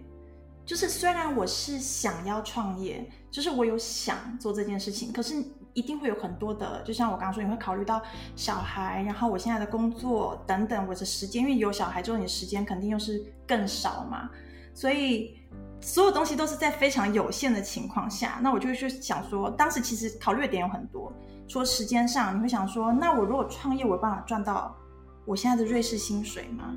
[0.65, 5.35] 就是虽然我是想要创业，就是我有想做这件事情，可是
[5.73, 8.01] 一定会有很多的，就像我刚刚说，你会考虑到
[8.35, 14.29] 小孩，然后我现在的工作等等，我的时间，因为有小孩之后，你的时间肯定又是更少嘛，
[14.73, 15.37] 所以。
[15.81, 21.13] 所有东西都是在非常有限的情况下，那我就去想说，当时其实考虑的点有很多。
[21.47, 24.75] 说时间上，你会想说，那我如果创业，我有办法赚到
[25.25, 26.75] 我现在的瑞士薪水吗？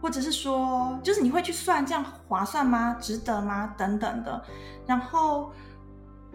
[0.00, 2.96] 或者是说，就是你会去算这样划算吗？
[3.00, 3.74] 值得吗？
[3.76, 4.42] 等等的。
[4.86, 5.52] 然后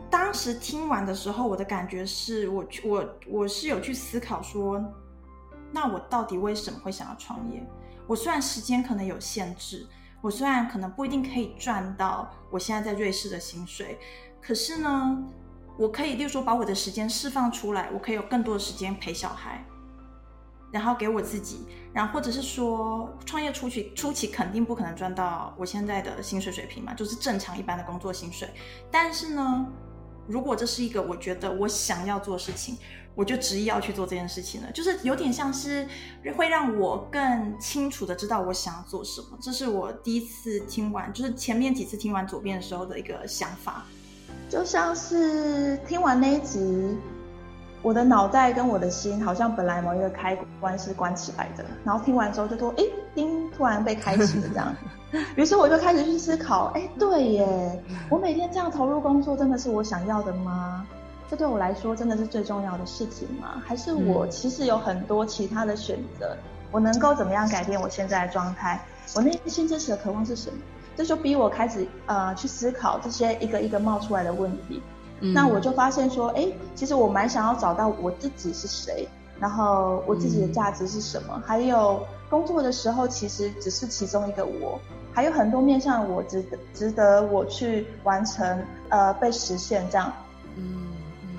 [0.10, 4.84] 当时听完的时候，我的感觉是我去我我是有去思考说，
[5.72, 7.66] 那我到底为什么会想要创业？
[8.08, 9.88] 我虽然时间可能有限制。
[10.22, 14.00] 我虽然可能不一定可以赚到我现在在瑞士的薪水，
[14.42, 15.24] 可是呢，
[15.78, 19.64] 我可以，例如说把我的时间释放出来，我可以有更多的时间陪小孩，
[20.76, 28.50] 然后给我自己，然后或者是说创业初期初期肯定不可能赚到我现在的薪水水平嘛，就是正常一般的工作薪水，
[28.92, 29.66] 但是呢，
[30.28, 32.78] 如果这是一个我觉得我想要做的事情。
[33.18, 35.88] 我就执意要去做这件事情了，就是有点像是
[36.36, 39.38] 会让我更清楚的知道我想要做什么。
[39.42, 43.86] 这是我第一次听完，就是前面几次听完左边的时候的一个想法，
[44.50, 46.98] 就像是听完那一集，
[47.86, 54.76] 我的脑袋跟我的心好像本来某一个开关是关起来的，然后听完之后就说，哎，叮，突然被开启了这样。
[55.38, 60.84] 于是我就开始去思考，哎，对耶，我每天这样投入工作，真的是我想要的吗？
[61.30, 63.62] 这对我来说真的是最重要的事情吗？
[63.64, 66.36] 还是我其实有很多其他的选择？
[66.36, 66.38] 嗯、
[66.72, 68.84] 我能够怎么样改变我现在的状态？
[69.16, 70.58] 我内心真实的渴望是什么？
[70.96, 74.82] 这就逼我开始呃去思考这些一个一个冒出来的问题。
[75.22, 79.08] 嗯、那我就发现说，哎，其实我蛮想要找到我自己是谁，
[79.40, 81.34] 然后我自己的价值是什么？
[81.36, 84.80] 嗯、还有工作的时候其实只是其中一个我，
[85.14, 90.12] 还有很多面向我值得值得我去完成呃被实现这样。
[90.58, 90.88] 嗯
[91.24, 91.38] 嗯。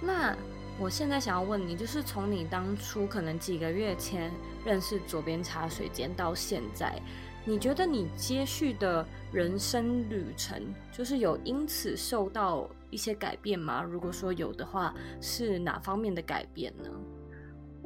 [0.00, 0.34] 那
[0.78, 4.30] 我现在想要问你，就是从你当初可能几个月前
[4.64, 7.00] 认识左边茶水间到现在，
[7.44, 13.82] 你觉得你接续的人生旅程，就是有因此受到一些改变吗？
[13.82, 16.88] 如果说有的话，是哪方面的改变呢？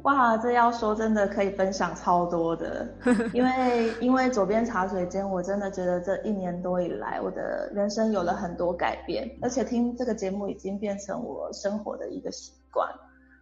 [0.03, 2.87] 哇，这要说真的可以分享超多的，
[3.33, 12.87] 因为因为左边茶水间，我真的觉得这一年多以来，我的人生有了很多改变，而且听这个节目已经变成我生活的一个习惯。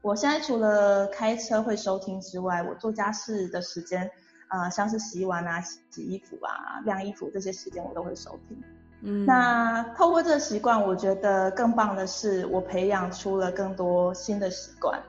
[0.02, 4.10] 我现在除了开车会收听之外，我做家事的时间，
[4.48, 8.58] 啊、呃，像是洗碗啊、洗衣服啊、晾衣服这些时间，我都会收听。
[9.02, 15.00] 嗯，那透过这个习惯，我觉得更棒的是，我培养出了更多新的习惯。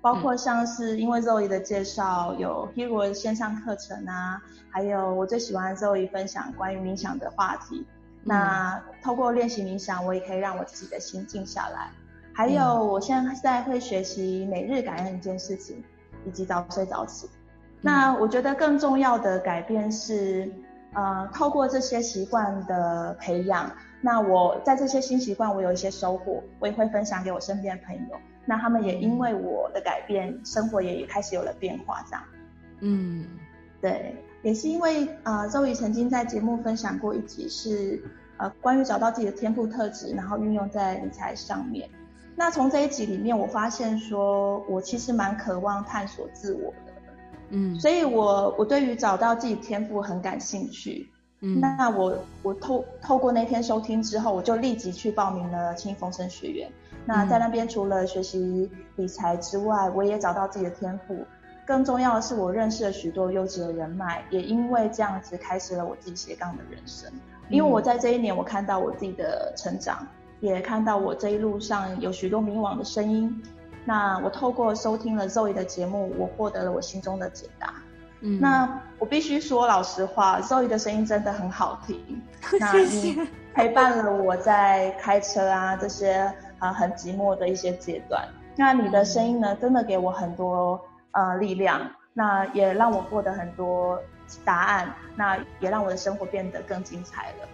[0.00, 7.84] 包括像是因为 Zoe 的介绍，有 Hero 的线上课程啊，还有我最喜欢 Zoe 分享关于冥想的话题。
[8.22, 11.90] 那透过练习冥想，我也可以让我自己的心静下来。
[12.32, 15.82] 还有我现在会学习每日感恩一件事情，
[16.24, 17.28] 以及早睡早起。
[17.80, 20.48] 那我觉得更重要的改变是，
[20.94, 23.70] 呃，透过这些习惯的培养，
[24.00, 28.16] 那我在这些新习惯我有一些收获，我也会分享给我身边的朋友。
[28.44, 32.24] 那他们也因为我的改变，生活也开始有了变化，这样。
[32.80, 33.26] 嗯，
[33.80, 34.16] 对。
[34.40, 38.00] 也是因为呃，Zoe 曾经在节目分享过一集是
[38.36, 41.90] 呃关于找到自己的天赋特质，然后运用在理财上面。
[42.36, 46.87] 那从这一集里面，我发现说我其实蛮渴望探索自我的，
[47.50, 51.08] 嗯，所以我我对于找到自己天赋很感兴趣。
[51.40, 56.68] 嗯，那我我透透过那天收听之后，我就立即去报名了轻风声学院。
[57.04, 61.16] 那在那边除了学习理财之外，我也找到自己的天赋。
[61.64, 67.10] 更重要的是，我认识了许多优质的人脉，也因为这样子开始了我自己斜杠的人生。
[67.50, 70.06] 因为我在这一年，我看到我自己的成长，
[70.40, 73.42] 也看到我这一路上有许多迷惘的声音。
[73.88, 77.72] 那我透过收听了 Zoe 的节目，我获得了我心中的解答。
[78.20, 82.22] 嗯，那我必须说老实话，Zoe 的声音真的很好听。
[82.60, 83.18] 那你
[83.54, 86.30] 陪伴了我在开车啊这些。
[86.60, 88.26] 啊，很寂寞的一些阶段。
[88.56, 90.80] 那你的声音呢，真的给我很多
[91.12, 91.80] 呃力量，
[92.12, 93.96] 那也让我获得很多
[94.44, 97.48] 答案，那也让我的生活变得更精彩了。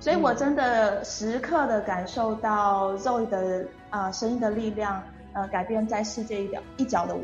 [0.00, 5.00] 所以我真的时刻的感受到 Zoe 的呃声音的力量，
[5.32, 7.22] 呃改变在世界一角一角的我。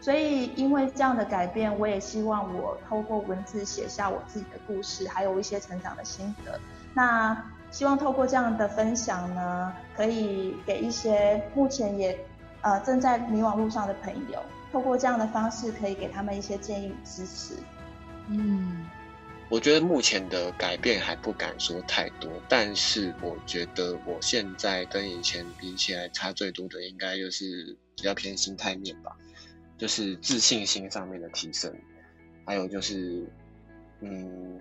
[0.00, 6.58] 所以因为这样的改变，我也希望我透过文字写下我自己的故事，还有一些成长的心得。
[6.94, 7.44] 那。
[7.70, 12.16] 希望透过这样的分享呢，可以给一些目前也
[12.60, 14.38] 呃正在迷惘路上的朋友，
[14.70, 17.54] 透过这样的方式，可以给他们一些建议与支持。
[18.28, 18.86] 嗯，
[19.54, 29.16] 我觉得目前的改变还不敢说太多，但是我觉得我现在跟以前比起来，差最多的应该就是比较偏心态面吧，
[29.78, 31.72] 就是自信心上面的提升，
[32.44, 33.24] 还有就是
[34.00, 34.60] 嗯，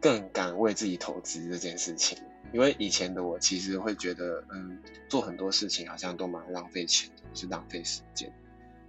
[0.00, 2.16] 更敢为自己投资这件事情。
[2.54, 8.32] 因为以前的我其实会觉得，嗯，做很多事情好像都蛮浪费钱的，是浪费时间。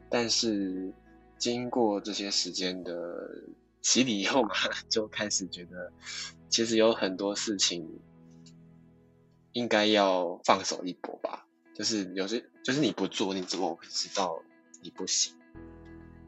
[0.07, 0.89] 但是
[1.37, 3.29] 经过这些时间的
[3.81, 4.51] 洗礼以后嘛，
[4.89, 5.91] 就开始觉得，
[6.49, 7.87] 其实有很多事情
[9.53, 11.45] 应该要放手一搏吧。
[11.73, 14.41] 就是有些，就是你不做，你怎么会知道
[14.81, 15.33] 你不行？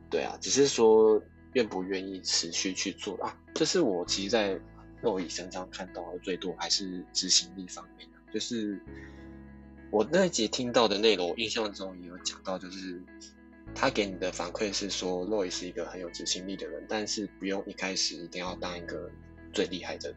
[0.09, 1.21] 对啊，只是说
[1.53, 3.37] 愿不愿意持续去做啊。
[3.53, 4.59] 这是我其实在。
[5.05, 8.81] 那我以身上看到的最多还是执行力方面，就是
[9.91, 13.03] 我那一集听到的内容，我印象中也有讲到，就是
[13.75, 19.09] 他给你的反馈是说洛伊是一个很有执行力的人，但是不用一开始一定要当一个
[19.51, 20.13] 最厉害的，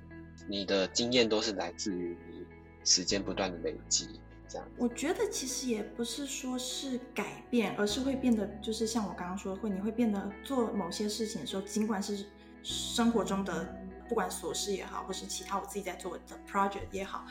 [0.49, 2.45] 你的经验都是来自于你
[2.85, 4.69] 时间不断的累积，这样。
[4.77, 12.27] 我觉得其实也不是说是改变，而是会变得，就是像我刚刚说，会你会变得做某些事情的时候，尽管是
[12.63, 13.77] 生活中的。
[14.09, 17.27] 不管琐事也好，或是其他我自己在做的 project 也好，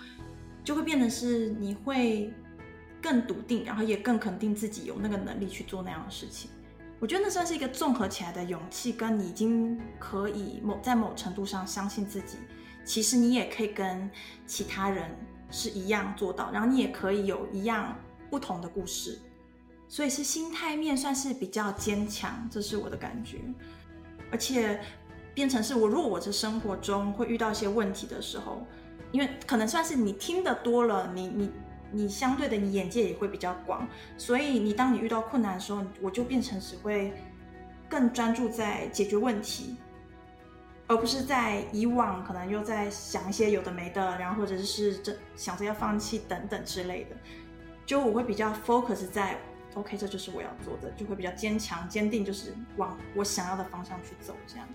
[0.62, 2.34] 就会变得是你会
[3.06, 6.50] 更笃定，然后也更肯定自己有那个能力去做那样的事情。
[7.00, 12.38] 我觉得那算是一个综合起来的勇气，跟你已经可以某在某程度上相信自己，
[12.84, 14.10] 其实你也可以跟
[14.48, 15.10] 其他人
[15.52, 17.96] 是一样做到，然后你也可以有一样
[18.32, 19.20] 不同的故事，
[19.88, 23.38] 所以是心态面算是比较坚强，这是我的感觉，
[24.32, 24.82] 而且。
[25.36, 28.66] 变成是我，如果我在生活中会遇到一些问题的时候，
[29.12, 31.52] 因为可能算是你听得多了，你你
[31.96, 37.14] 你相对的你眼界也会比较广，所以你当你遇到困难的时候，我就变成只会
[37.90, 39.78] 更专注在解决问题，
[40.88, 47.16] 而不是在以往可能又在想一些有的没的，然后或者是这想着要放弃等等之类的，
[47.86, 49.38] 就我会比较 focus 在
[49.76, 54.68] OK，这就是我要做的，就会比较坚强坚定，就是往我想要的方向去走这样。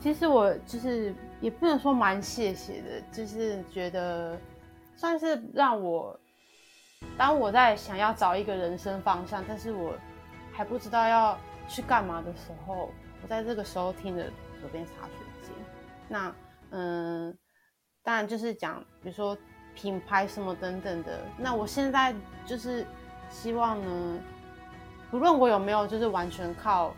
[0.00, 4.36] 其实我就是也不能说蛮谢谢的，就是觉得
[4.96, 6.18] 算是让我
[7.16, 9.94] 当我在想要找一个人生方向，但是我
[10.52, 12.90] 还不知道要去干嘛的时候，
[13.22, 14.24] 我在这个时候听着
[14.60, 15.50] 左边茶水间。
[16.08, 16.34] 那
[16.70, 17.38] 嗯，
[18.02, 19.36] 当然就是讲比如说
[19.74, 21.20] 品牌什么等等的。
[21.36, 22.14] 那我现在
[22.46, 22.86] 就是
[23.28, 24.20] 希望呢，
[25.10, 26.94] 不论我有没有就是完全靠。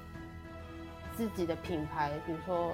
[1.17, 2.73] 自己的品牌，比如说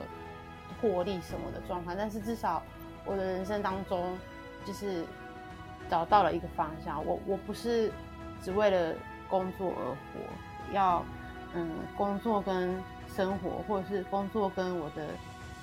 [0.81, 2.63] 获利什么的状况，但是至少
[3.05, 4.17] 我的人生当中
[4.65, 5.05] 就是
[5.89, 7.05] 找到了一个方向。
[7.05, 7.91] 我我不是
[8.43, 8.95] 只为了
[9.29, 11.05] 工作而活，要
[11.55, 12.75] 嗯工作跟
[13.09, 15.09] 生活，或者是工作跟我的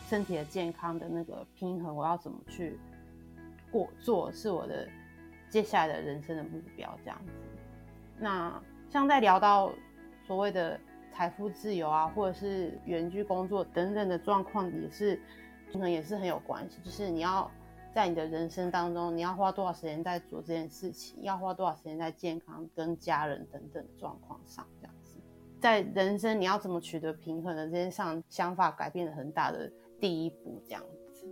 [0.08, 2.78] 身体的健康的那个平衡，我要怎么去
[3.72, 4.88] 过做，是我的
[5.50, 6.94] 接下来的人生的目标。
[7.04, 7.32] 这样子。
[8.18, 8.54] 那
[8.90, 9.72] 像在聊到
[10.26, 10.80] 所谓的。
[11.16, 15.22] 财富自由啊，或者是远距工作等等的状况，也是
[15.72, 16.80] 可能也是很有关系。
[16.84, 17.52] 就是你要
[17.94, 25.16] 在你的人生当中，你要花多少时间在做这件事情，要花多少时间在健康跟家人等等的状况上，这样子。
[25.62, 30.82] 在人生你要怎么取得平衡的这些上，想法改变了很大的第一步这样
[31.14, 31.26] 子。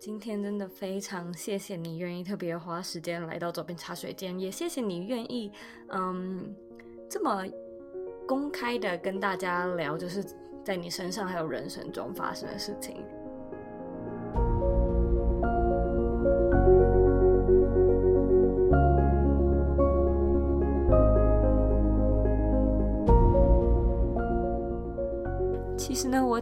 [0.00, 5.52] 今天真的非常谢谢你愿意特别花时间来到左边茶水间，也谢谢你愿意
[5.90, 6.52] 嗯
[7.08, 7.44] 这么
[8.26, 10.24] 公开的跟大家聊，就是
[10.64, 13.04] 在你身上还有人生中发生的事情。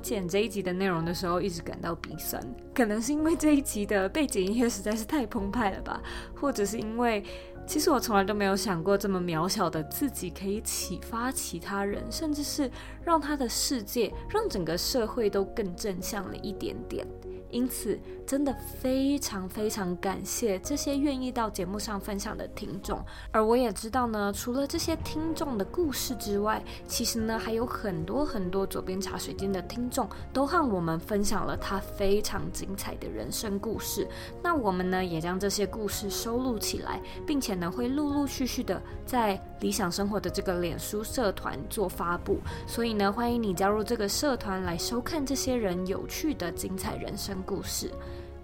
[0.03, 2.43] 剪这一集的内容的时候，一直感到鼻酸，
[2.75, 6.03] 可能是因为这一集的背景音乐实在是太澎湃了吧，
[6.35, 7.23] 或者是因为，
[7.67, 12.71] 其实我从来都没有想过这么渺小的自己可以启发其他人，甚至是
[13.05, 17.07] 让他的世界，让整个社会都更正向了一点点。
[17.51, 23.05] 因此，真的非常非常感谢这些愿意到节目上分享的听众。
[23.33, 34.07] 而我也知道呢，除了这些听众的故事之外，其实呢还有很多很多左边茶水间的听众都和我们分享了他非常精彩的人生故事。
[34.43, 42.39] 那我们呢也将这些故事收录起来，并且呢会陆陆续续的在理想生活的这个脸书社团做发布。
[42.67, 47.91] 所以呢，欢迎你加入这个社团来收看这些人有趣的精彩人生故事。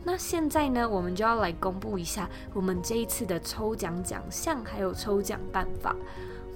[0.04, 5.94] 那现在呢，我们就要来公布一下我们这一次的抽奖奖项，还有抽奖办法。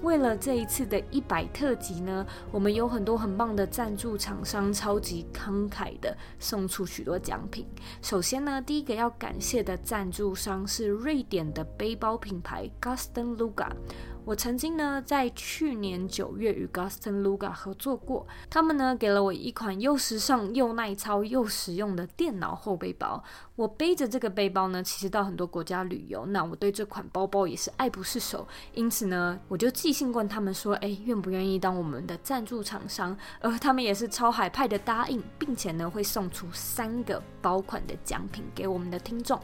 [0.01, 7.67] 为了这一次的一百特辑呢，我们有很多很棒的赞助厂商，超级慷慨的送出许多奖品。
[8.01, 13.69] 首先呢，第一个要感谢的赞助商是瑞典的背包品牌 Gusten Luga。
[14.23, 23.23] 我曾经呢，在去年九月与 guston Luga 合作过，他们呢给了我一款又时尚又耐操又实用的电脑后背包。
[23.57, 28.47] 我背着这个背包呢，其实到很多国家旅游，那我对这款包包也是爱不释手。
[28.73, 33.15] 因此呢，我就寄信问他们说，哎，愿不愿意当我们的赞助厂商？
[33.39, 39.39] 而他们也是超海派的答应，并且呢会送出三个包款的奖品给我们的听众。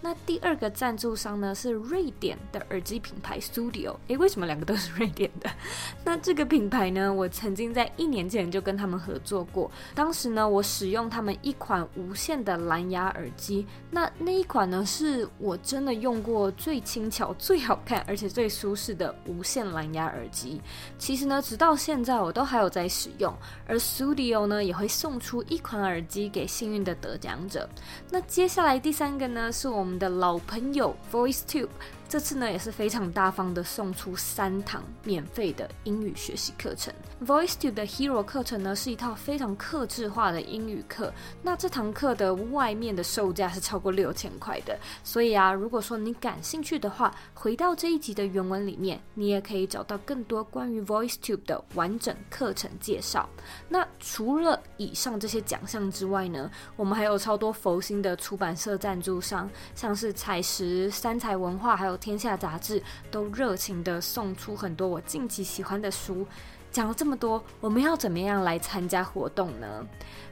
[0.00, 3.96] 那第二个赞助商呢是瑞典的耳机品牌 Studio。
[4.06, 5.50] 诶，为什么两个都是瑞典的？
[6.04, 9.70] 那这个品牌呢，我曾经在一年前就跟他们合作过。
[9.94, 13.57] 当时呢，我使用他们一款无线的蓝牙耳机。
[13.90, 20.60] 那那一款呢，是我真的用过最轻巧、最好看，而且最舒适的无线蓝牙耳机。
[20.98, 23.34] 其实呢，直到现在我都还有在使用。
[23.66, 27.68] 而 Studio 呢，也会送出一款耳机给幸运的得奖者。
[28.10, 31.68] 那接下来第三个呢，是我们的老朋友 VoiceTube。
[32.08, 36.92] 这次呢也是非常大方的送出三堂免费的英语学习课程。
[37.26, 41.12] VoiceTube 的 Hero 课程呢是一套非常克制化的英语课。
[41.42, 44.78] 那这堂课的外面的售价是超过六千块的。
[45.04, 53.28] 所以啊，如果说你感兴趣的话，回到这一集的原文里面，你也可以找到更多关于 VoiceTube 的完整课程介绍。
[53.68, 61.97] 那除了以上这些奖项之外呢，我们还有超多佛心的出版社赞助商，像是采石、三彩文化，还有。
[61.98, 66.26] 天下杂志都热情地送出很多我近期喜欢的书。
[66.70, 69.86] 讲了这么多，我们要怎么样来参加活动呢？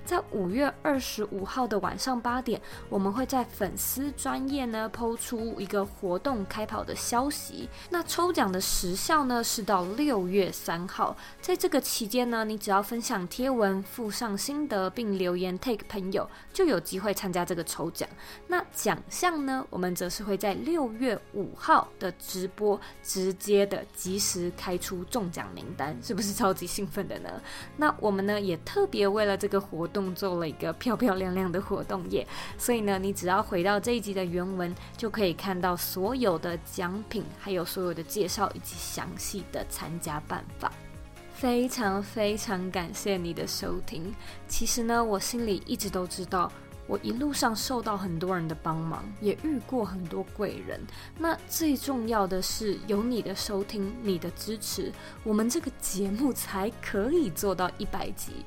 [0.07, 7.69] 在五月二十五号的晚上八点，我们会在粉丝专页呢抛出一个活动开跑的消息。
[7.91, 18.09] 那抽奖的时效呢是到六月三号，在这个期间呢，你只要分享贴文附上心得并留言 take 朋友，就有机会参加这个抽奖。
[18.47, 27.43] 那奖项呢，我们则是会在六月五号的直播直接的及时开出中奖名单，是不是超级兴奋的呢？
[27.77, 29.96] 那我们呢也特别为了这个活动。
[29.97, 32.27] 动做了一个漂漂亮亮的活动页，
[32.59, 40.71] 所以呢，你只要回到这一集的原文，就可以看到所有的奖品，还有所有的介绍以及详细的参加办法。
[41.33, 44.15] 非常非常感谢你的收听。
[44.47, 46.53] 其实呢，我心里一直都知道，
[46.87, 50.79] 我一路上受到很多人的帮忙，也遇过很多贵人。
[51.19, 54.93] 那最重要的是有你的收听，你的支持，
[55.25, 58.45] 我们这个节目才可以做到一百集。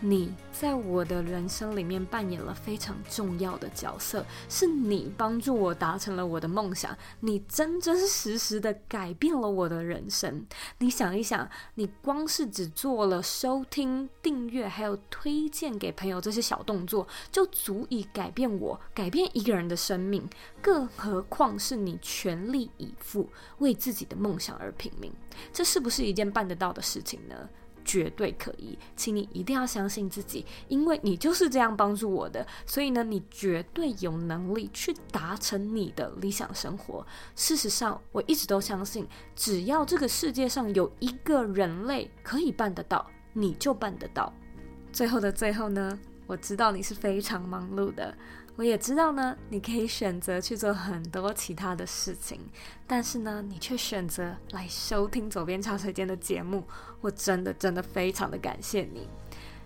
[0.00, 10.46] 你在我的人生里面扮演了非常重要的角色，是你帮助我达成了我的梦想，你真真实实的改变了我的人生。
[10.78, 20.28] 你想一想，你光是只做了收听、订阅，还有推荐给朋友这些小动作，就足以改变我，改变一个人的生命。
[20.60, 23.28] 更何况是你全力以赴
[23.58, 25.12] 为自己的梦想而拼命，
[25.52, 27.48] 这是不是一件办得到的事情呢？
[27.86, 37.06] 绝对可以，请你一定要相信自己，因为你就是这样帮助我的，所以呢，你绝对有能力去达成你的理想生活。
[37.36, 44.32] 事实上，我一直都相信，只要这个世界上有一个人类可以办得到，你就办得到。
[44.92, 48.12] 最后的最后呢，我知道你是非常忙碌的，
[48.56, 52.40] 我也知道呢，你可以选择去做很多其他的事情，
[52.86, 56.64] 但是呢，你却选择来收听左边茶水间的节目，
[57.02, 59.06] 我真的真的非常的感谢你。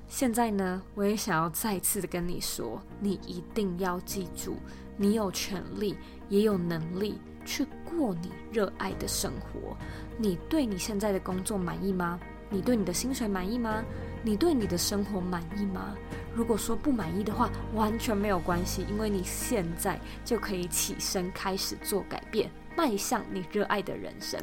[0.08, 4.56] 现在呢，我也想要再次的跟你说，你一定要记住，
[4.96, 5.96] 你有权利，
[6.28, 9.76] 也有能力去过你热爱的生活。
[10.18, 12.18] 你对你现在的工作满意吗？
[12.50, 13.84] 你对你的薪水满意吗？
[14.24, 15.94] 你对你的生活满意吗？
[16.34, 24.40] 如果说不满意的话，完全没有关系，因为你现在就可以起身开始做改变，迈向你热爱的人生。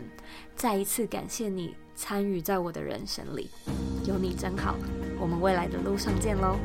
[0.56, 3.50] 再一次感谢你参与在我的人生里，
[4.06, 4.76] 有你真好。
[5.20, 6.58] 我们未来的路上见喽。